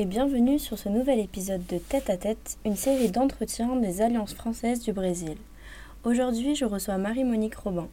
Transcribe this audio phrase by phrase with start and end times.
[0.00, 4.32] Et bienvenue sur ce nouvel épisode de Tête à Tête, une série d'entretiens des Alliances
[4.32, 5.36] françaises du Brésil.
[6.04, 7.86] Aujourd'hui, je reçois Marie-Monique Robin.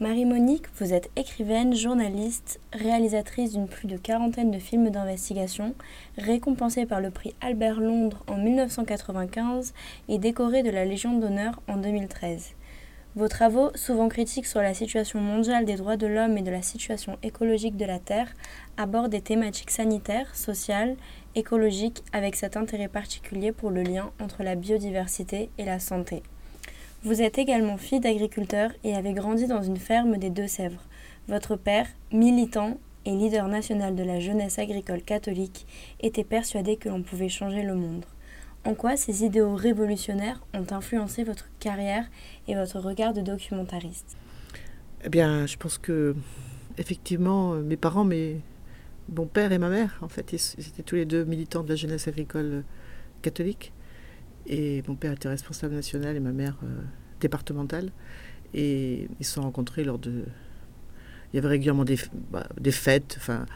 [0.00, 5.74] Marie-Monique, vous êtes écrivaine, journaliste, réalisatrice d'une plus de quarantaine de films d'investigation,
[6.16, 9.74] récompensée par le prix Albert Londres en 1995
[10.08, 12.54] et décorée de la Légion d'honneur en 2013.
[13.16, 16.62] Vos travaux, souvent critiques sur la situation mondiale des droits de l'homme et de la
[16.62, 18.34] situation écologique de la Terre,
[18.76, 20.96] abordent des thématiques sanitaires, sociales,
[21.34, 26.22] écologiques, avec cet intérêt particulier pour le lien entre la biodiversité et la santé.
[27.02, 30.82] Vous êtes également fille d'agriculteur et avez grandi dans une ferme des Deux-Sèvres.
[31.28, 35.66] Votre père, militant et leader national de la jeunesse agricole catholique,
[36.00, 38.06] était persuadé que l'on pouvait changer le monde.
[38.64, 42.06] En quoi ces idéaux révolutionnaires ont influencé votre carrière
[42.48, 44.16] et votre regard de documentariste?
[45.04, 46.16] Eh bien, je pense que
[46.78, 48.40] effectivement, euh, mes parents, mes
[49.12, 51.76] mon père et ma mère, en fait, ils étaient tous les deux militants de la
[51.76, 52.62] jeunesse agricole euh,
[53.22, 53.72] catholique.
[54.46, 56.82] Et mon père était responsable national et ma mère euh,
[57.20, 57.90] départementale.
[58.54, 60.24] Et ils se sont rencontrés lors de.
[61.32, 61.98] Il y avait régulièrement des,
[62.30, 63.46] bah, des fêtes, enfin,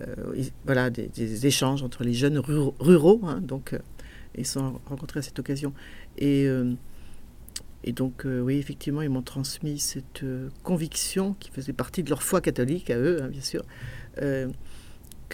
[0.00, 3.78] euh, voilà, des, échanges entre les jeunes ruraux, hein, donc
[4.36, 5.72] ils se sont rencontrés à cette occasion.
[6.16, 6.48] Et,
[7.84, 10.24] et donc, oui, effectivement, ils m'ont transmis cette
[10.64, 13.62] conviction qui faisait partie de leur foi catholique à eux, hein, bien sûr,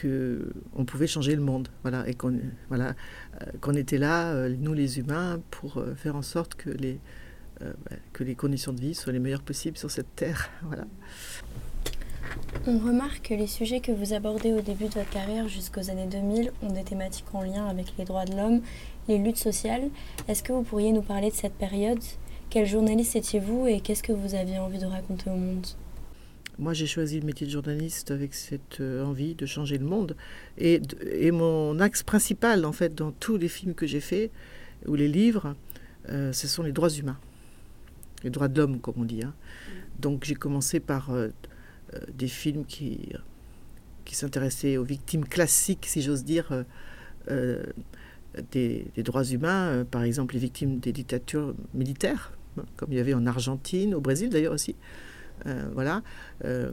[0.04, 2.94] euh, que on pouvait changer le monde, voilà, et qu'on voilà,
[3.40, 7.00] euh, qu'on était là, euh, nous les humains, pour euh, faire en sorte que les
[7.60, 10.84] bah, que les conditions de vie soient les meilleures possibles sur cette terre, voilà.
[12.66, 16.08] On remarque que les sujets que vous abordez au début de votre carrière jusqu'aux années
[16.08, 18.60] 2000 ont des thématiques en lien avec les droits de l'homme,
[19.08, 19.88] les luttes sociales.
[20.28, 22.02] Est-ce que vous pourriez nous parler de cette période?
[22.50, 25.66] Quel journaliste étiez-vous et qu'est-ce que vous aviez envie de raconter au monde?
[26.58, 30.16] Moi, j'ai choisi le métier de journaliste avec cette euh, envie de changer le monde.
[30.56, 30.80] Et,
[31.32, 34.30] mon axe principal, en fait, dans tous les films que j'ai faits,
[34.86, 35.56] ou les livres,
[36.10, 37.18] euh, ce sont les droits humains.
[38.22, 39.24] Les droits de l'homme, comme on dit.
[39.24, 39.34] hein.
[39.98, 41.30] Donc, j'ai commencé par euh,
[42.12, 43.00] des films qui,
[44.04, 46.64] qui s'intéressaient aux victimes classiques, si j'ose dire,
[48.52, 49.84] des, droits humains.
[49.90, 54.00] par exemple, les victimes des dictatures militaires, hein, comme il y avait en Argentine, au
[54.00, 54.76] Brésil d'ailleurs aussi.
[55.46, 56.02] Euh, voilà.
[56.44, 56.72] Euh,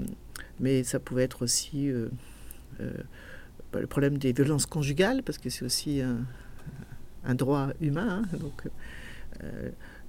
[0.59, 2.09] mais ça pouvait être aussi euh,
[3.72, 6.01] bah, le problème des violences conjugales, parce que c'est aussi
[7.25, 8.23] un, droit humain.
[8.23, 8.38] hein.
[8.38, 8.67] donc,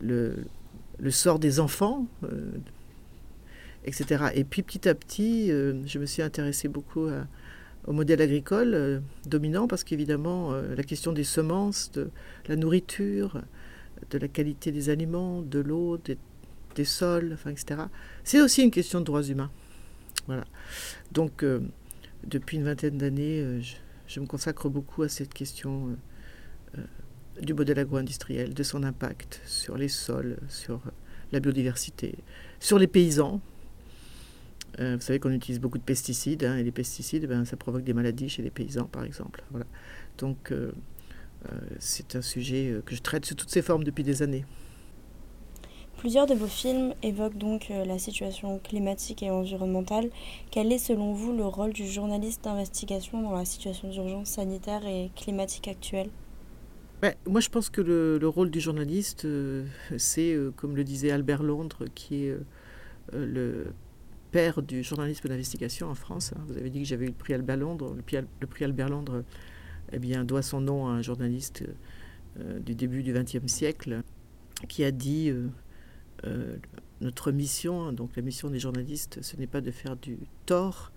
[0.01, 0.45] le,
[1.11, 2.07] sort des enfants,
[3.85, 4.27] etc.
[4.35, 7.09] Et puis petit à petit, je me suis intéressée beaucoup
[7.87, 12.11] au modèle agricole dominant, parce qu'évidemment, la question des semences, de
[12.47, 13.43] la nourriture,
[14.11, 16.19] de la qualité des aliments, de l'eau, des,
[16.75, 17.83] des sols, etc.
[18.25, 19.51] C'est aussi une question de droits humains.
[20.27, 20.45] Voilà.
[21.11, 21.61] Donc, euh,
[22.25, 23.61] depuis une vingtaine d'années, euh,
[24.07, 25.97] je, me consacre beaucoup à cette question
[26.79, 26.83] euh,
[27.41, 30.81] du modèle agro-industriel, de son impact sur les sols, sur
[31.33, 32.17] la biodiversité,
[32.61, 33.41] sur les paysans.
[34.79, 37.93] Vous savez qu'on utilise beaucoup de pesticides, hein, et les pesticides, ben, ça provoque des
[37.93, 39.45] maladies chez les paysans, par exemple.
[39.51, 39.67] Voilà.
[40.17, 40.51] Donc,
[41.79, 44.47] c'est un sujet que je traite sous toutes ses formes depuis des années.
[46.03, 50.11] Plusieurs de vos films évoquent donc euh, la situation climatique et environnementale.
[50.51, 55.13] Quel est selon vous le rôle du journaliste d'investigation dans la situation d'urgence sanitaire et
[55.15, 56.09] climatique actuelle?
[57.05, 59.65] Ouais, moi, je pense que le, le rôle du journaliste, euh,
[59.97, 62.37] c'est, euh, comme le disait Albert Londres, qui est
[63.13, 63.67] le
[64.33, 66.33] père du journalisme d'investigation en France.
[66.35, 66.41] hein.
[66.49, 67.95] Vous avez dit que j'avais eu le prix Albert Londres.
[67.95, 69.23] Le prix, le prix Albert Londres
[69.93, 71.63] eh doit son nom à un journaliste
[72.37, 74.03] du début du XXe siècle
[74.69, 75.33] qui a dit
[76.25, 76.57] euh,
[77.01, 80.93] notre mission, hein, donc la mission des journalistes, ce n'est pas de faire du tort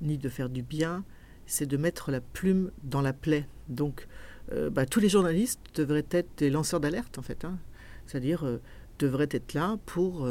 [0.00, 1.04] ni de faire du bien,
[1.46, 3.46] c'est de mettre la plume dans la plaie.
[3.68, 4.06] Donc,
[4.52, 7.44] euh, bah, tous les journalistes devraient être des lanceurs d'alerte, en fait.
[7.44, 7.58] hein.
[8.06, 8.60] C'est-à-dire, euh,
[8.98, 10.26] devraient être là pour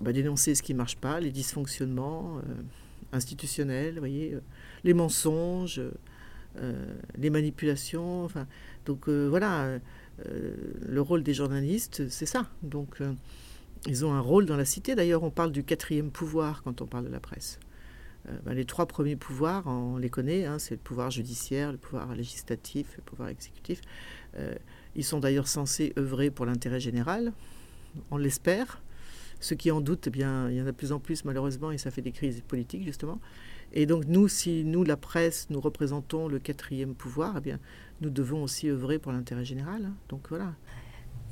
[0.00, 2.40] bah, dénoncer ce qui ne marche pas, les dysfonctionnements
[3.12, 4.36] institutionnels, voyez,
[4.84, 5.80] les mensonges,
[7.18, 8.28] les manipulations.
[8.86, 9.80] Donc, voilà,
[10.18, 12.48] le rôle des journalistes, c'est ça.
[12.62, 13.12] Donc, euh,
[13.86, 14.94] ils ont un rôle dans la cité.
[14.94, 17.58] D'ailleurs, on parle du quatrième pouvoir quand on parle de la presse.
[18.44, 22.14] ben, les trois premiers pouvoirs, on les connaît, hein, c'est le pouvoir judiciaire, le pouvoir
[22.14, 23.80] législatif, le pouvoir exécutif.
[24.96, 27.32] ils sont d'ailleurs censés œuvrer pour l'intérêt général,
[28.10, 28.80] on l'espère.
[29.40, 31.70] Ceux qui en doutent, eh bien, il y en a de plus en plus malheureusement
[31.70, 33.20] et ça fait des crises politiques justement.
[33.74, 37.58] Et donc nous, si nous, la presse, nous représentons le quatrième pouvoir, eh bien,
[38.00, 39.84] nous devons aussi œuvrer pour l'intérêt général.
[39.84, 39.94] Hein.
[40.08, 40.54] Donc voilà.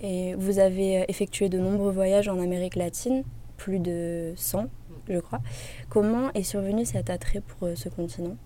[0.01, 3.23] Et vous avez effectué de nombreux voyages en Amérique latine,
[3.57, 4.69] plus de 100,
[5.09, 5.41] je crois.
[5.89, 8.37] Comment est survenu cet attrait pour euh, ce continent?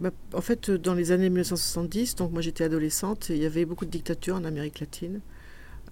[0.00, 3.86] Bah, en fait, dans les années 1970, donc moi j'étais adolescente, il y avait beaucoup
[3.86, 5.20] de dictatures en Amérique latine,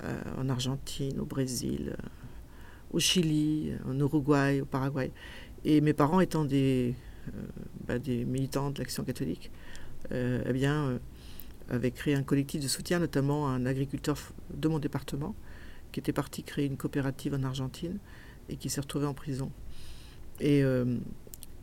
[0.02, 2.08] euh, en Argentine, au Brésil, euh,
[2.92, 5.12] au Chili, en Uruguay, au Paraguay.
[5.64, 6.94] Et mes parents étant des,
[7.86, 9.50] bah, des militants de l'action catholique,
[10.10, 10.98] eh bien,
[11.70, 14.18] avait créé un collectif de soutien, notamment un agriculteur
[14.52, 15.34] de mon département,
[15.92, 17.98] qui était parti créer une coopérative en Argentine
[18.48, 19.50] et qui s'est retrouvé en prison.
[20.40, 20.98] Et, euh,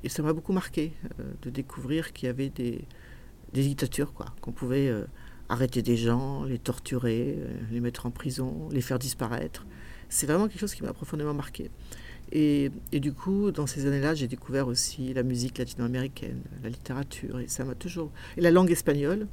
[0.07, 2.85] ça m'a beaucoup marqué euh, de découvrir qu'il y avait des,
[3.53, 5.05] dictatures, quoi, qu'on pouvait euh,
[5.49, 7.37] arrêter des gens, les torturer,
[7.71, 9.65] les mettre en prison, les faire disparaître.
[10.09, 11.69] C'est vraiment quelque chose qui m'a profondément marqué.
[12.33, 17.47] Et, du coup, dans ces années-là, j'ai découvert aussi la musique latino-américaine, la littérature, et
[17.47, 18.09] ça m'a toujours.
[18.37, 19.27] Et la langue espagnole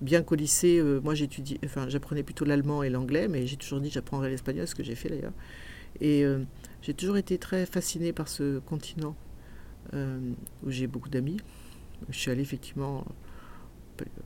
[0.00, 3.80] bien qu'au lycée, euh, moi j'étudiais, enfin j'apprenais plutôt l'allemand et l'anglais, mais j'ai toujours
[3.80, 5.32] dit j'apprendrai l'espagnol, ce que j'ai fait d'ailleurs.
[6.00, 6.40] Et euh,
[6.82, 9.16] j'ai toujours été très fascinée par ce continent
[9.94, 10.18] euh,
[10.64, 11.38] où j'ai beaucoup d'amis.
[12.10, 13.04] Je suis allée effectivement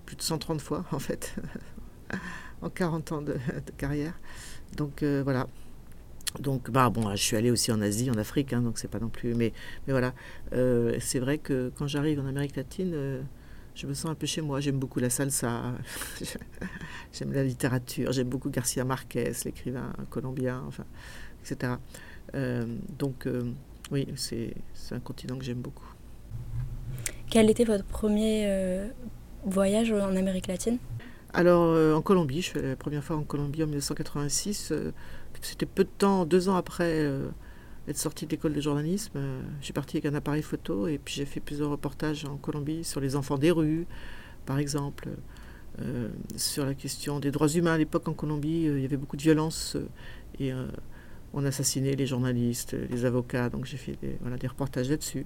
[0.07, 1.37] plus de 130 fois en fait,
[2.63, 3.37] en 40 ans de,
[3.77, 4.19] carrière.
[4.77, 5.49] Donc voilà.
[6.39, 9.01] Donc bah bon, je suis allée aussi en Asie, en Afrique, hein, donc c'est pas
[9.01, 9.35] non plus.
[9.35, 9.53] Mais
[9.87, 10.15] mais voilà,
[11.01, 13.25] c'est vrai que quand j'arrive en Amérique latine
[13.75, 14.61] je me sens un peu chez moi.
[14.61, 15.73] J'aime beaucoup la salsa,
[17.13, 20.85] j'aime la littérature, j'aime beaucoup Garcia Marquez, l'écrivain colombien, enfin,
[21.43, 21.75] etc.
[22.35, 22.67] Euh,
[22.99, 23.53] donc, euh,
[23.91, 24.55] oui, c'est
[24.91, 25.89] un continent que j'aime beaucoup.
[27.31, 28.89] Quel était votre premier euh,
[29.45, 30.79] voyage en Amérique latine?
[31.33, 34.73] Alors, en Colombie, je suis la première fois en Colombie en 1986.
[35.43, 37.09] C'était peu de temps, deux ans après
[37.91, 41.15] être sortie de l'école de journalisme, euh, j'ai parti avec un appareil photo et puis
[41.15, 43.87] j'ai fait plusieurs reportages en Colombie sur les enfants des rues,
[44.47, 45.09] par exemple,
[45.81, 47.75] euh, sur la question des droits humains.
[47.75, 49.77] À l'époque en Colombie, euh, il y avait beaucoup de violence
[50.39, 50.53] et
[51.35, 55.25] on assassinait les journalistes, les avocats, donc j'ai fait des, voilà, des reportages là-dessus.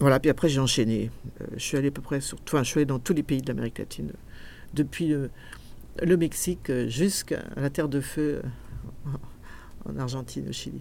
[0.00, 1.10] Voilà, puis après j'ai enchaîné.
[1.52, 3.46] je suis allé à peu près sur, je suis allé dans tous les pays de
[3.46, 4.12] l'Amérique latine,
[4.74, 5.14] depuis
[6.00, 8.42] le, Mexique jusqu'à la Terre de Feu
[9.84, 10.80] en Argentine, au Chili.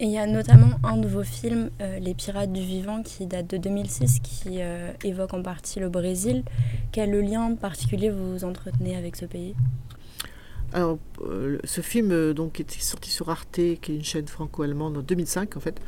[0.00, 3.26] Et il y a notamment un de vos films, euh, Les Pirates du Vivant, qui
[3.26, 6.42] date de 2006, qui euh, évoque en partie le Brésil.
[6.90, 9.54] Quel lien particulier vous entretenez avec ce pays?
[10.72, 14.96] Alors, euh, ce film, donc, qui était sorti sur Arte, qui est une chaîne franco-allemande
[14.96, 15.80] en 2005, en fait,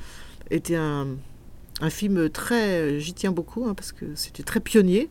[0.48, 1.08] était un,
[1.80, 3.00] un film très.
[3.00, 5.08] J'y tiens beaucoup, hein, parce que c'était très pionnier.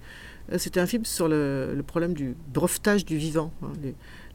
[0.58, 3.52] C'était un film sur le, problème du brevetage du vivant.
[3.62, 3.72] Hein,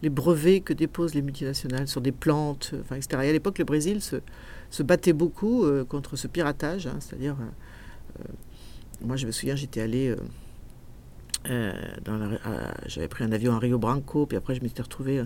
[0.03, 3.23] les, brevets que déposent les multinationales sur des plantes, enfin, etc.
[3.25, 6.87] Et à l'époque, le Brésil se battait beaucoup euh, contre ce piratage.
[6.87, 8.33] Hein, c'est-à-dire, euh, euh,
[9.03, 10.15] moi je me souviens, j'étais allé.
[12.87, 15.23] j'avais pris un avion à Rio Branco, puis après je m'étais retrouvé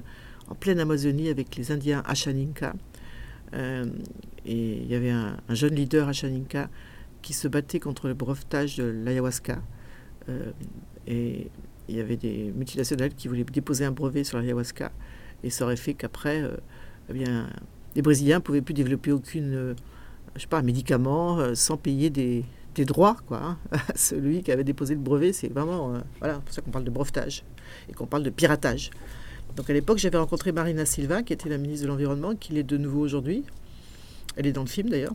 [0.48, 2.74] en pleine Amazonie avec les Indiens Achaninka.
[3.54, 3.84] et
[4.44, 6.68] il y avait un, jeune leader Achaninka
[7.22, 9.62] qui se battait contre le brevetage de l'ayahuasca.
[11.06, 11.50] Et
[11.88, 14.92] il y avait des multinationales qui voulaient déposer un brevet sur l'ayahuasca.
[15.42, 16.42] Et ça aurait fait qu'après,
[17.08, 17.48] eh bien,
[17.94, 19.74] les Brésiliens ne pouvaient plus développer aucune, euh,
[20.36, 22.44] je sais pas, médicament euh, sans payer des,
[22.86, 23.38] droits, quoi.
[23.42, 23.58] Hein.
[23.94, 26.90] Celui qui avait déposé le brevet, c'est vraiment, euh, voilà, pour ça qu'on parle de
[26.90, 27.44] brevetage
[27.88, 28.90] et qu'on parle de piratage.
[29.56, 32.62] Donc à l'époque, j'avais rencontré Marina Silva, qui était la ministre de l'Environnement, qui l'est
[32.62, 33.44] de nouveau aujourd'hui.
[34.36, 35.14] Elle est dans le film d'ailleurs.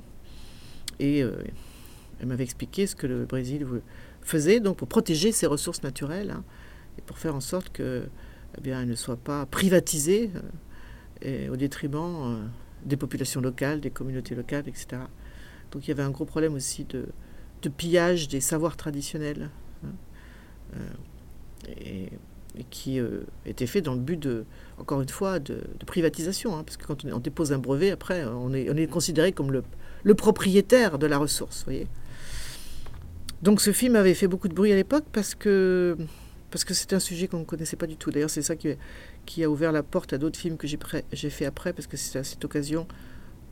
[0.99, 3.65] Et elle m'avait expliqué ce que le Brésil
[4.27, 6.43] faisait donc pour protéger ses ressources naturelles hein,
[6.97, 8.07] et pour faire en sorte que,
[8.57, 10.29] eh bien, ne soient pas privatisées
[11.49, 12.49] au détriment
[12.85, 15.01] des populations locales, des communautés locales, etc.
[15.71, 17.05] Donc il y avait un gros problème aussi de,
[17.77, 19.49] pillage des savoirs traditionnels,
[19.83, 19.89] hein,
[20.75, 20.79] euh,
[21.77, 22.09] et,
[22.69, 24.45] qui euh, était fait dans le but de,
[24.77, 28.53] encore une fois, de, privatisation, hein, parce que quand on, dépose un brevet, après, on
[28.53, 29.63] est, on est considéré comme le,
[30.03, 31.87] le, propriétaire de la ressource, voyez.
[33.41, 35.95] Donc ce film avait fait beaucoup de bruit à l'époque parce que
[36.49, 38.09] parce que c'était un sujet qu'on ne connaissait pas du tout.
[38.09, 41.73] D'ailleurs, c'est ça qui, a ouvert la porte à d'autres films que j'ai fait après,
[41.73, 42.87] parce que c'est à cette occasion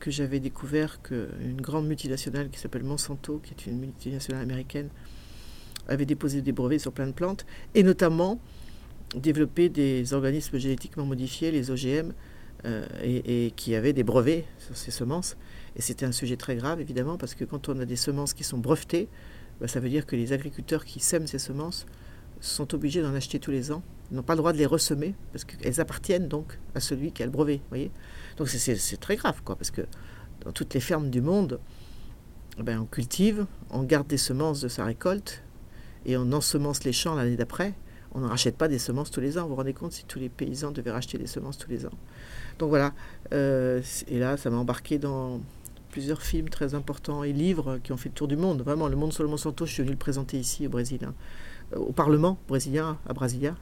[0.00, 4.88] que j'avais découvert qu'une grande multinationale qui s'appelle Monsanto, qui est une multinationale américaine,
[5.88, 8.40] avait déposé des brevets sur plein de plantes, et notamment
[9.14, 12.12] développé des organismes génétiquement modifiés, les OGM,
[13.02, 15.36] et, qui avait des brevets sur ces semences.
[15.76, 18.42] Et c'était un sujet très grave, évidemment, parce que quand on a des semences qui
[18.42, 19.08] sont brevetées,
[19.60, 21.86] bah, ça veut dire que les agriculteurs qui sèment ces semences
[22.40, 23.82] sont obligés d'en acheter tous les ans.
[24.10, 27.26] N'ont pas le droit de les ressemer, parce qu'elles appartiennent donc à celui qui a
[27.26, 27.60] le brevet.
[27.70, 27.90] Voyez
[28.36, 29.82] donc c'est très grave, quoi, parce que
[30.44, 31.58] dans toutes les fermes du monde,
[32.58, 35.42] ben, on cultive, on garde des semences de sa récolte,
[36.04, 37.74] et on ensemence les champs l'année d'après.
[38.12, 39.42] On n'en rachète pas des semences tous les ans.
[39.42, 41.92] Vous vous rendez compte si tous les paysans devaient racheter des semences tous les ans.
[42.58, 42.94] Donc voilà.
[43.32, 45.40] Euh, et là, ça m'a embarqué dans
[45.96, 48.60] plusieurs films très importants et livres qui ont fait le tour du monde.
[48.60, 51.14] Vraiment, le monde sur le Monsanto, je suis venu le présenter ici au Brésil, hein.
[51.74, 53.56] euh, au Parlement brésilien, à Brasilia,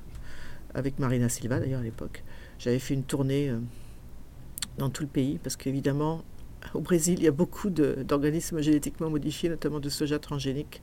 [0.74, 2.24] avec Marina Silva d'ailleurs à l'époque.
[2.58, 3.60] J'avais fait une tournée euh,
[4.78, 6.24] dans tout le pays parce qu'évidemment,
[6.74, 10.82] au Brésil, il y a beaucoup d'organismes génétiquement modifiés, notamment de soja transgénique,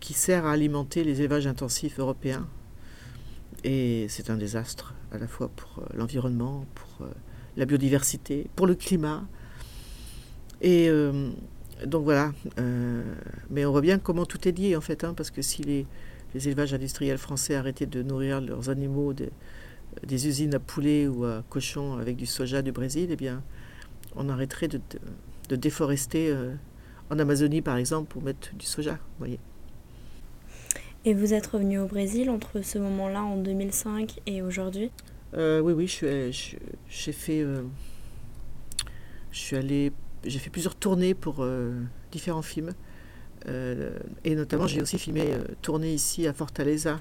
[0.00, 2.48] qui sert à alimenter les élevages intensifs européens.
[3.62, 7.06] Et c'est un désastre à la fois pour euh, l'environnement, pour
[7.56, 9.28] la biodiversité, pour le climat.
[10.66, 11.30] Et euh,
[11.84, 12.32] donc voilà.
[13.50, 15.86] mais on voit bien comment tout est lié en fait, hein, parce que si les,
[16.34, 21.94] élevages industriels français arrêtaient de nourrir leurs animaux des usines à poulets ou à cochons
[21.94, 23.42] avec du soja du Brésil, eh bien,
[24.16, 26.34] on arrêterait de, déforester
[27.08, 28.98] en Amazonie, par exemple, pour mettre du soja.
[29.18, 29.38] Voyez.
[31.06, 34.90] Et vous êtes revenu au Brésil entre ce moment-là, en 2005, et aujourd'hui?
[35.34, 37.62] Euh, Oui, oui, j'ai fait, euh,
[39.30, 39.92] je suis allé,
[40.26, 41.72] j'ai fait plusieurs tournées pour euh,
[42.10, 42.72] différents films,
[44.24, 45.24] et notamment j'ai aussi filmé,
[45.62, 47.00] tourné ici à Fortaleza,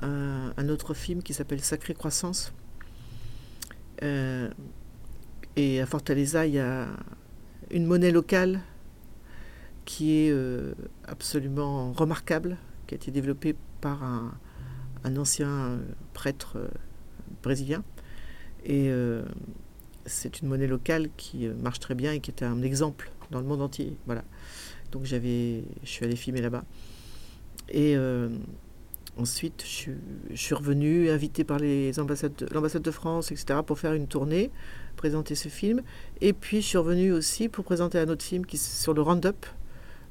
[0.00, 2.52] un, un autre film qui s'appelle Sacrée Croissance.
[4.00, 6.86] et à Fortaleza, il y a
[7.72, 8.60] une monnaie locale
[9.84, 10.34] qui est
[11.08, 12.56] absolument remarquable
[12.86, 15.78] qui a été développé par un, ancien euh,
[16.12, 16.68] prêtre euh,
[17.42, 17.82] brésilien.
[18.64, 19.22] Et euh,
[20.06, 23.46] c'est une monnaie locale qui marche très bien et qui est un exemple dans le
[23.46, 23.96] monde entier.
[24.06, 24.24] Voilà.
[24.92, 26.64] Donc j'avais, je suis allé filmer là-bas.
[27.70, 27.96] Et
[29.16, 29.92] ensuite, je suis,
[30.30, 34.50] je suis, revenu, invité par les ambassades l'ambassade de France, etc., pour faire une tournée,
[34.96, 35.82] présenter ce film.
[36.20, 39.46] Et puis, je suis revenu aussi pour présenter un autre film qui sur le Roundup,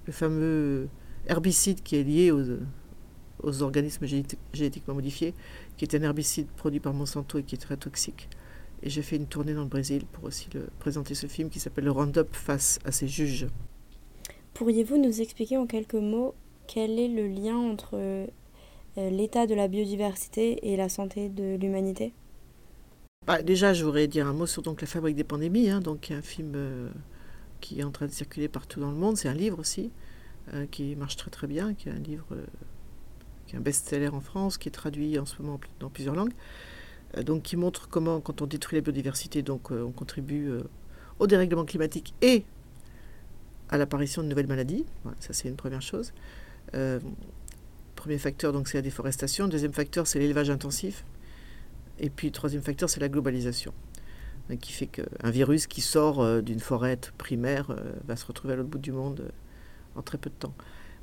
[0.06, 0.88] le fameux
[1.28, 4.06] herbicide qui est lié aux organismes
[4.54, 5.34] génétiquement modifiés,
[5.78, 8.30] qui est un herbicide produit par Monsanto et qui est très toxique.
[8.84, 11.60] Et j'ai fait une tournée dans le Brésil pour aussi le, présenter ce film qui
[11.60, 13.48] s'appelle Le Roundup face à ses juges.
[14.54, 16.36] Pourriez-vous nous expliquer en quelques mots
[16.68, 18.28] quel est le lien entre euh,
[18.98, 22.13] l'état de la biodiversité et la santé de l'humanité?
[23.25, 26.12] Bah, Déjà, je voudrais dire un mot sur donc, La fabrique des pandémies, hein, donc,
[26.12, 26.90] un film euh,
[27.62, 29.16] qui est en train de circuler partout dans le monde.
[29.16, 29.92] C'est un livre aussi.
[30.54, 32.36] Euh, qui marche très très bien, qui est un livre
[33.48, 36.34] qui est un best-seller en France, qui est traduit en ce moment dans plusieurs langues,
[37.22, 40.51] donc qui montre comment, quand on détruit la biodiversité, donc on contribue
[41.20, 42.43] au dérèglement climatique et
[43.70, 44.86] à l'apparition de nouvelles maladies.
[45.20, 46.13] ça c'est une première chose.
[47.96, 49.48] premier facteur, donc c'est la déforestation.
[49.48, 51.05] Deuxième facteur, c'est l'élevage intensif.
[52.00, 53.74] Et puis troisième facteur, c'est la globalisation
[54.60, 58.77] qui fait qu'un virus qui sort d'une forêt primaire va se retrouver à l'autre bout
[58.77, 59.32] du monde
[59.96, 60.53] en très peu de temps.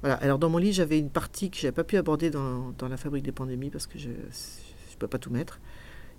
[0.03, 0.17] Voilà.
[0.17, 2.89] Alors dans mon livre, j'avais une partie que je n'avais pas pu aborder dans, dans,
[2.89, 5.61] la fabrique des pandémies parce que je ne peux pas tout mettre,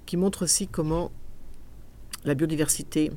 [0.05, 1.11] qui montre aussi comment
[2.23, 3.11] la biodiversité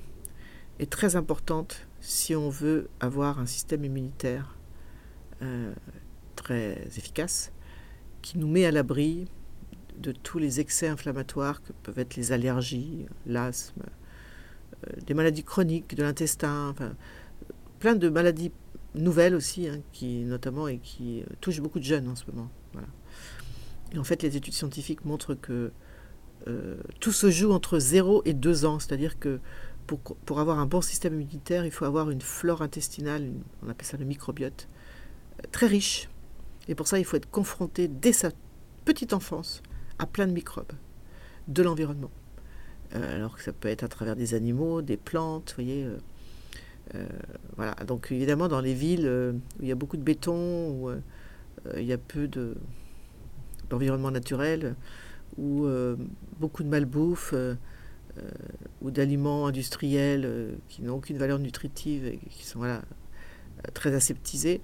[0.79, 4.57] est très importante si on veut avoir un système immunitaire
[5.43, 5.73] euh,
[6.37, 7.53] très efficace,
[8.23, 9.27] qui nous met à l'abri
[9.99, 13.83] de tous les excès inflammatoires que peuvent être les allergies, l'asthme,
[14.87, 16.95] euh, des maladies chroniques de l'intestin, enfin,
[17.79, 18.53] plein de maladies
[18.95, 22.51] nouvelle aussi, hein, qui notamment et qui euh, touche beaucoup de jeunes en ce moment.
[23.93, 25.71] Et en fait, les études scientifiques montrent que
[26.47, 29.41] euh, tout se joue entre 0 et 2 ans, c'est-à-dire que
[29.87, 33.31] pour, avoir un bon système immunitaire, il faut avoir une flore intestinale,
[33.63, 34.69] on appelle ça le microbiote,
[35.41, 36.09] euh, très riche.
[36.69, 38.31] Et pour ça, il faut être confronté dès sa
[38.85, 39.63] petite enfance
[39.99, 40.73] à plein de microbes
[41.49, 42.11] de l'environnement.
[42.93, 45.87] alors que ça peut être à travers des animaux, des plantes, vous voyez.
[46.95, 47.07] Euh,
[47.57, 47.75] voilà.
[47.87, 51.01] Donc évidemment, dans les villes euh, où il y a beaucoup de béton, où euh,
[51.77, 52.29] il y a peu
[53.71, 54.75] d'environnement naturel,
[55.37, 55.67] où
[56.39, 57.35] beaucoup de malbouffe,
[58.81, 62.63] ou d'aliments industriels qui n'ont aucune valeur nutritive et qui sont
[63.73, 64.61] très aseptisés,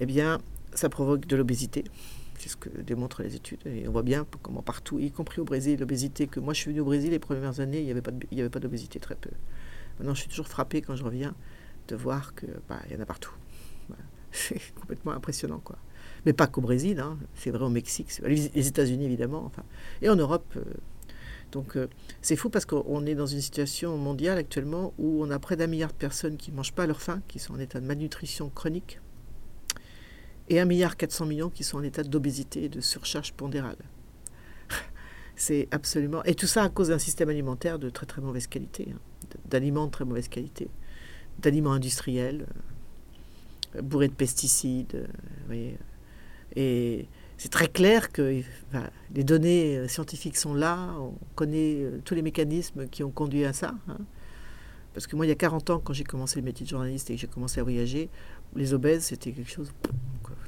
[0.00, 0.40] eh bien,
[0.74, 1.84] ça provoque de l'obésité.
[2.38, 3.60] C'est ce que démontrent les études.
[3.66, 6.70] Et on voit bien comment partout, y compris au Brésil, l'obésité, que moi je suis
[6.70, 7.90] venu au Brésil les premières années, il n'y
[8.40, 9.30] avait pas d'obésité, très peu.
[9.98, 11.34] Maintenant, je suis toujours frappé quand je reviens
[11.88, 13.32] de voir que bah, y en a partout.
[14.32, 15.78] C'est complètement impressionnant, quoi.
[16.26, 17.18] Mais pas qu'au Brésil, hein.
[17.34, 19.62] c'est vrai au Mexique, les États-Unis évidemment, enfin,
[20.00, 20.62] et en Europe, euh,
[21.52, 21.88] Donc euh,
[22.22, 25.66] c'est fou parce qu'on est dans une situation mondiale actuellement où on a près d'un
[25.66, 27.86] milliard de personnes qui ne mangent pas à leur faim, qui sont en état de
[27.86, 29.00] malnutrition chronique,
[30.48, 33.78] et un milliard 400 millions qui sont en état d'obésité et de surcharge pondérale.
[35.36, 36.22] c'est absolument...
[36.24, 38.98] Et tout ça à cause d'un système alimentaire de très très mauvaise qualité, hein,
[39.46, 40.68] d'aliments de très mauvaise qualité,
[41.38, 42.46] d'aliments industriels,
[43.76, 45.06] euh, bourrés de pesticides,
[45.40, 45.78] vous voyez.
[46.56, 48.42] Et c'est très clair que
[49.14, 53.44] les données euh, scientifiques sont là, on connaît euh, tous les mécanismes qui ont conduit
[53.44, 53.74] à ça.
[53.88, 53.98] Hein.
[54.92, 57.10] Parce que moi, il y a 40 ans, quand j'ai commencé le métier de journaliste
[57.10, 58.08] et que j'ai commencé à voyager,
[58.54, 59.72] les obèses, c'était quelque chose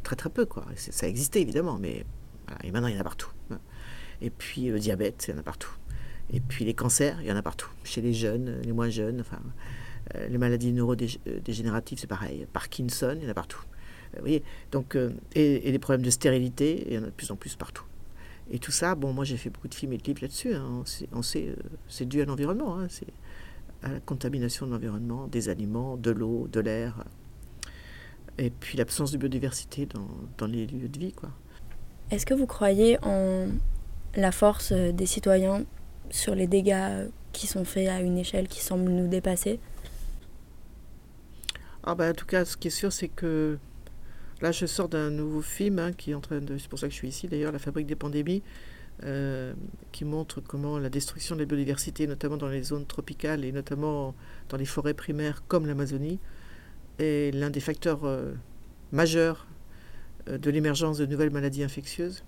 [0.04, 0.46] très très peu.
[0.46, 0.64] Quoi.
[0.76, 2.04] Ça existait évidemment, mais
[2.62, 3.30] et maintenant, il y en a partout.
[3.50, 3.58] Hein.
[4.20, 5.72] Et puis le diabète, il y en a partout.
[6.32, 7.70] Et puis les cancers, il y en a partout.
[7.84, 9.40] Chez les jeunes, les moins jeunes, enfin,
[10.14, 12.46] euh, les maladies neurodégénératives, c'est pareil.
[12.52, 13.62] Parkinson, il y en a partout.
[14.16, 14.42] Vous voyez
[14.72, 17.56] Donc, euh, et, les problèmes de stérilité, il y en a de plus en plus
[17.56, 17.84] partout.
[18.50, 20.54] Et tout ça, bon, moi j'ai fait beaucoup de films et de livres là-dessus.
[20.54, 20.84] Hein.
[21.12, 21.56] On sait, euh,
[21.88, 22.78] c'est dû à l'environnement.
[22.78, 22.86] Hein.
[22.88, 23.06] C'est
[23.82, 27.04] à la contamination de l'environnement, des aliments, de l'eau, de l'air.
[28.38, 30.08] Et puis l'absence de biodiversité dans,
[30.38, 31.30] dans les lieux de vie, quoi.
[32.10, 33.48] Est-ce que vous croyez en
[34.14, 35.64] la force euh, des citoyens
[36.10, 39.58] sur les dégâts qui sont faits à une échelle qui semble nous dépasser?
[41.82, 43.58] Ah bah, En tout cas, ce qui est sûr, c'est que
[44.42, 46.58] Là, je sors d'un nouveau film hein, qui est en train de.
[46.58, 48.42] C'est pour ça que je suis ici d'ailleurs, La fabrique des pandémies,
[49.02, 49.54] euh,
[49.92, 54.14] qui montre comment la destruction de la biodiversité, notamment dans les zones tropicales et notamment
[54.50, 56.18] dans les forêts primaires comme l'Amazonie,
[56.98, 58.34] est l'un des facteurs euh,
[58.92, 59.46] majeurs
[60.28, 62.22] euh, de l'émergence de nouvelles maladies infectieuses.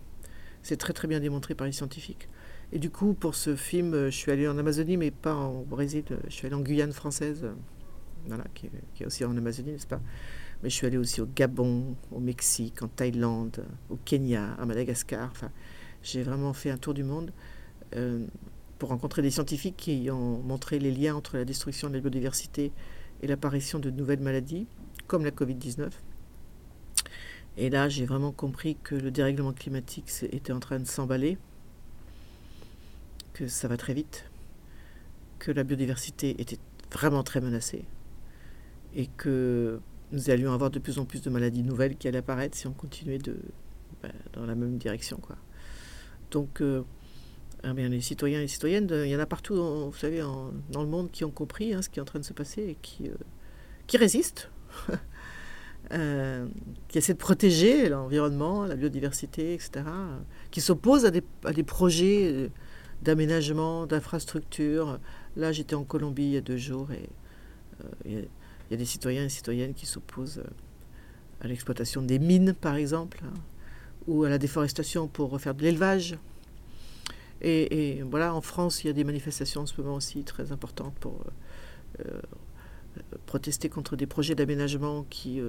[0.62, 2.29] C'est très très bien démontré par les scientifiques.
[2.73, 6.05] Et du coup, pour ce film, je suis allé en Amazonie, mais pas au Brésil.
[6.27, 7.47] Je suis allé en Guyane française,
[8.27, 8.69] voilà, qui
[9.00, 10.03] est aussi en Amazonie, n'est-ce pas?
[10.62, 15.29] Mais je suis allé aussi au Gabon, au Mexique, en Thaïlande, au Kenya, à Madagascar.
[15.31, 15.50] Enfin,
[16.03, 17.33] j'ai vraiment fait un tour du monde
[17.95, 18.27] euh,
[18.79, 22.73] pour rencontrer des scientifiques qui ont montré les liens entre la destruction de la biodiversité
[23.23, 24.67] et l'apparition de nouvelles maladies,
[25.07, 25.91] comme la Covid-19.
[27.57, 31.39] Et là, j'ai vraiment compris que le dérèglement climatique était en train de s'emballer,
[33.32, 34.30] que ça va très vite,
[35.41, 36.59] que la biodiversité était
[36.93, 37.85] vraiment très menacée,
[38.95, 39.80] et que
[40.12, 42.73] nous allions avoir de plus en plus de maladies nouvelles qui allaient apparaître si on
[42.73, 43.36] continuait de,
[44.02, 45.18] bah, dans la même direction.
[45.18, 45.36] Quoi.
[46.30, 46.82] Donc, euh,
[47.64, 50.82] eh bien, les citoyens et les citoyennes, il y en a partout, vous savez, dans
[50.82, 52.76] le monde qui ont compris hein, ce qui est en train de se passer et
[52.80, 53.14] qui, euh,
[53.86, 54.50] qui résistent,
[55.92, 56.47] euh,
[56.88, 59.84] qui essaient de protéger l'environnement, la biodiversité, etc.,
[60.50, 62.50] qui s'opposent à des, à des projets
[63.02, 65.00] d'aménagement, d'infrastructures.
[65.36, 67.08] Là, j'étais en Colombie il y a deux jours et
[68.04, 68.28] il
[68.76, 70.50] des citoyens et citoyennes qui s'opposent euh,
[71.41, 73.21] à l'exploitation des mines, par exemple,
[74.07, 76.19] ou à la déforestation pour refaire de l'élevage.
[77.41, 80.95] Et, voilà, en France, il y a des manifestations en ce moment aussi très importantes
[80.99, 81.21] pour
[82.00, 82.21] euh, euh,
[83.26, 85.41] protester contre des projets d'aménagement qui,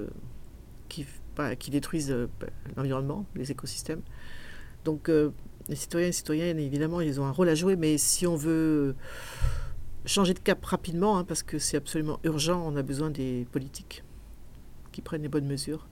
[1.36, 2.14] bah, qui, détruisent
[2.76, 4.02] l'environnement, les écosystèmes.
[4.84, 5.10] Donc,
[5.68, 8.94] les citoyens et citoyennes, évidemment, ils ont un rôle à jouer, mais si on veut
[10.06, 12.62] changer de cap rapidement, hein, parce que c'est absolument urgent.
[12.66, 14.02] On a besoin des politiques
[14.92, 15.86] qui prennent les bonnes mesures.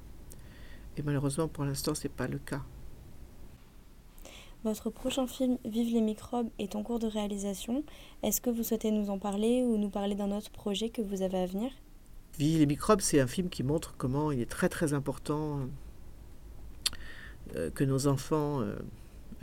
[0.96, 2.62] Et malheureusement, pour l'instant, ce n'est pas le cas.
[4.64, 7.84] Votre prochain film, Vive les microbes, est en cours de réalisation.
[8.24, 11.22] Est-ce que vous souhaitez nous en parler ou nous parler d'un autre projet que vous
[11.22, 11.70] avez à venir?
[12.38, 15.60] Vive les microbes, c'est un film qui montre comment il est très très important
[17.54, 18.74] euh, que nos enfants euh,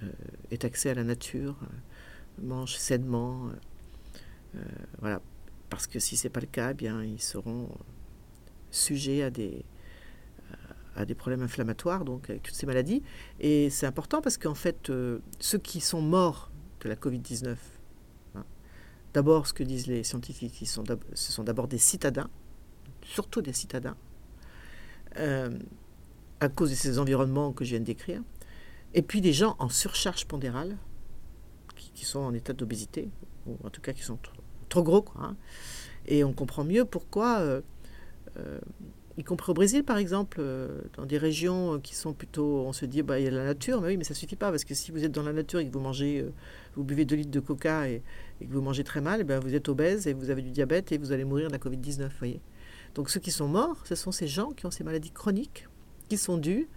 [0.03, 0.11] euh,
[0.51, 1.55] aient accès à la nature,
[2.41, 3.49] mangent sainement
[4.99, 5.21] voilà,
[5.69, 7.69] parce que si ce n'est pas le cas, eh bien, ils seront
[8.71, 9.65] sujets à des,
[11.15, 13.03] problèmes inflammatoires, donc avec toutes ces maladies.
[13.39, 17.55] Et c'est important parce qu'en fait, euh, ceux qui sont morts de la Covid-19,
[18.35, 18.45] hein,
[19.13, 22.29] d'abord, ce que disent les scientifiques, ce sont d'abord des citadins,
[23.01, 23.97] surtout des citadins,
[25.17, 25.57] euh,
[26.39, 28.21] à cause de ces environnements que je viens de décrire,
[28.93, 30.77] et puis des gens en surcharge pondérale,
[31.75, 33.09] qui sont en état d'obésité,
[33.45, 34.19] ou en tout cas qui sont
[34.75, 35.01] trop gros.
[35.01, 35.35] Quoi, hein.
[36.07, 37.61] Et on comprend mieux pourquoi, euh,
[38.37, 38.59] euh,
[39.17, 42.85] y compris au Brésil par exemple, euh, dans des régions qui sont plutôt, on se
[42.85, 44.73] dit, bah, il y a la nature, mais oui, mais ça suffit pas, parce que
[44.73, 46.25] si vous êtes dans la nature et que vous mangez,
[46.75, 48.03] vous buvez 2 litres de coca et,
[48.39, 50.51] que vous mangez très mal, et eh ben, vous êtes obèse et vous avez du
[50.51, 52.41] diabète et vous allez mourir de la Covid-19, voyez.
[52.93, 55.67] Donc ceux qui sont morts, ce sont ces gens qui ont ces maladies chroniques,
[56.07, 56.67] qui sont dues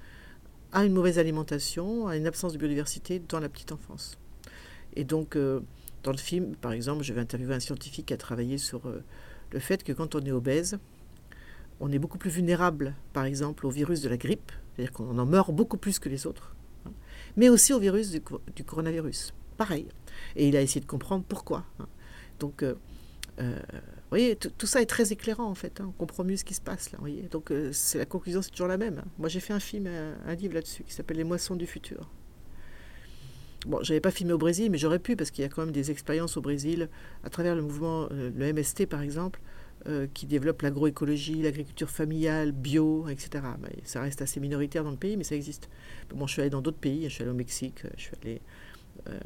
[0.72, 4.18] à une mauvaise alimentation, à une absence de biodiversité dans la petite enfance.
[4.96, 5.36] Et donc,
[6.02, 9.02] dans le film, par exemple, je vais interviewer un scientifique qui a travaillé sur euh,
[9.50, 10.78] le fait que quand on est obèse,
[11.80, 15.26] on est beaucoup plus vulnérable, par exemple, au virus de la grippe, c'est-à-dire qu'on en
[15.26, 16.54] meurt beaucoup plus que les autres,
[16.86, 16.92] hein,
[17.36, 18.20] mais aussi au virus du,
[18.64, 19.32] coronavirus.
[19.56, 19.88] pareil.
[20.36, 21.64] Et il a essayé de comprendre pourquoi.
[21.78, 21.88] Hein.
[22.38, 22.74] Donc, euh,
[23.40, 25.80] euh, vous voyez, tout ça est très éclairant en fait.
[25.80, 25.86] Hein.
[25.88, 26.98] On comprend mieux ce qui se passe là.
[27.00, 29.04] Voyez Donc, la conclusion, c'est toujours la même.
[29.18, 32.08] Moi, j'ai fait un film, un, livre là-dessus qui s'appelle Les moissons du futur.
[33.66, 35.72] Bon, j'avais pas filmé au Brésil, mais j'aurais pu parce qu'il y a quand même
[35.72, 36.88] des expériences au Brésil
[37.24, 39.40] à travers le mouvement, le MST par exemple,
[39.86, 43.44] euh, qui développe l'agroécologie, l'agriculture familiale, bio, etc.
[43.84, 45.70] ça reste assez minoritaire dans le pays, mais ça existe.
[46.10, 48.42] Bon, je suis allé dans d'autres pays, je suis allé au Mexique, je suis allé
[49.08, 49.20] euh,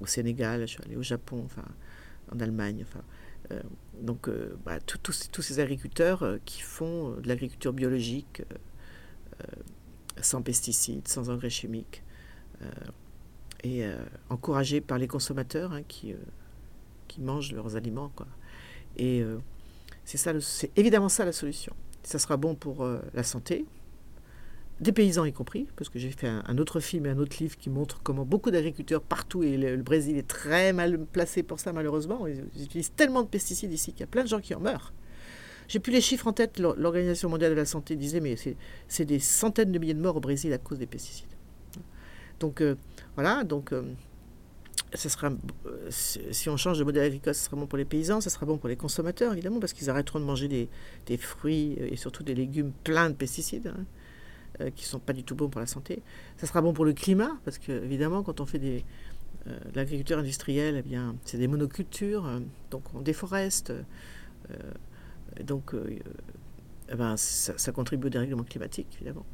[0.00, 1.64] au Sénégal, je suis allé au Japon, enfin,
[2.30, 2.84] en Allemagne.
[2.86, 3.02] Enfin,
[3.50, 3.62] euh,
[4.02, 4.28] donc,
[4.66, 8.42] bah, tous ces agriculteurs qui font de l'agriculture biologique,
[10.20, 12.04] sans pesticides, sans engrais chimiques,
[13.64, 13.84] et
[14.30, 16.14] encouragés par les consommateurs hein, qui,
[17.08, 18.12] qui mangent leurs aliments.
[18.96, 19.24] Et
[20.04, 21.74] c'est ça, c'est évidemment ça la solution.
[22.02, 23.64] Ça sera bon pour euh, la santé,
[24.80, 27.56] des paysans y compris, parce que j'ai fait un, autre film et un autre livre
[27.56, 31.72] qui montre comment beaucoup d'agriculteurs partout, et le, Brésil est très mal placé pour ça
[31.72, 34.60] malheureusement, ils, utilisent tellement de pesticides ici qu'il y a plein de gens qui en
[34.60, 34.92] meurent.
[35.66, 38.36] J'ai plus les chiffres en tête, l'Organisation mondiale de la santé disait, mais
[38.88, 41.33] c'est des centaines de milliers de morts au Brésil à cause des pesticides.
[42.40, 42.76] Donc euh,
[43.16, 43.72] voilà, donc...
[43.72, 43.82] Euh,
[44.94, 45.30] ça sera,
[45.66, 48.46] euh, si on change de modèle agricole, ce sera bon pour les paysans, ça sera
[48.46, 50.48] bon pour les consommateurs, évidemment, parce qu'ils arrêteront de manger
[51.06, 53.84] des, fruits et surtout des légumes pleins de pesticides, hein,
[54.60, 56.02] euh, qui ne sont pas du tout bons pour la santé.
[56.36, 58.84] Ça sera bon pour le climat, parce que, évidemment, quand on fait des,
[59.46, 63.72] euh, de l'agriculture industrielle, eh c'est des monocultures, donc on déforeste.
[65.42, 65.74] donc,
[66.88, 69.26] eh ben, ça, contribue au dérèglement climatique, évidemment.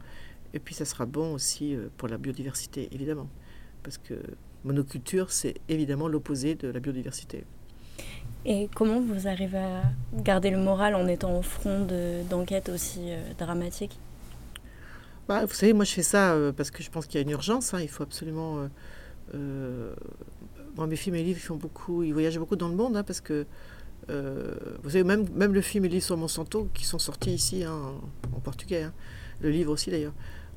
[0.55, 3.29] Et puis, ça sera bon aussi pour la biodiversité, évidemment,
[3.83, 4.15] parce que
[4.65, 7.45] monoculture, c'est évidemment l'opposé de la biodiversité.
[8.45, 9.83] Et comment vous arrivez à
[10.15, 11.87] garder le moral en étant au front
[12.29, 13.99] d'enquêtes aussi euh, dramatiques?
[15.29, 17.23] Bah, Vous savez, moi je fais ça euh, parce que je pense qu'il y a
[17.23, 17.75] une urgence.
[17.75, 17.81] Hein.
[17.83, 18.69] il faut absolument.
[19.35, 19.95] Euh,
[20.77, 23.03] moi, mes films et livres, ils font beaucoup, ils voyagent beaucoup dans le monde hein,
[23.03, 23.47] parce que.
[24.09, 27.63] vous savez, même, même le film et le livre sur Monsanto qui sont sortis ici
[27.63, 27.93] hein,
[28.35, 28.89] en, portugais,
[29.41, 30.15] le livre aussi d'ailleurs,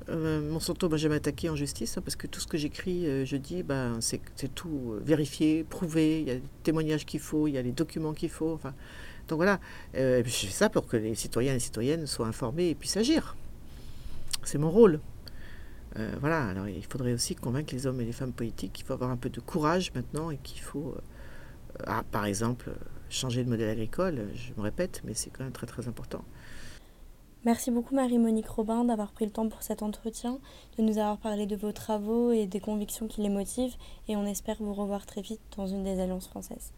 [0.09, 3.25] euh, Monsanto m'a jamais attaqué en justice hein, parce que tout ce que j'écris, euh,
[3.25, 4.21] je dis, ben, c'est
[4.53, 6.21] tout euh, vérifié, prouvé.
[6.21, 8.53] Il y a les témoignages qu'il faut, il y a les documents qu'il faut.
[8.53, 8.73] Enfin,
[9.27, 9.59] donc voilà,
[9.93, 13.37] je fais ça pour que les citoyens et les citoyennes soient informés et puissent agir.
[14.43, 14.99] C'est mon rôle.
[16.19, 19.11] voilà, alors il faudrait aussi convaincre les hommes et les femmes politiques qu'il faut avoir
[19.11, 20.95] un peu de courage maintenant et qu'il faut,
[21.87, 22.71] ah, par exemple,
[23.09, 24.27] changer de modèle agricole.
[24.35, 26.25] Je me répète, mais c'est quand même très très important.
[27.45, 30.39] Merci beaucoup Marie-Monique Robin d'avoir pris le temps pour cet entretien,
[30.77, 33.75] de nous avoir parlé de vos travaux et des convictions qui les motivent
[34.07, 36.71] et on espère vous revoir très vite dans une des alliances françaises.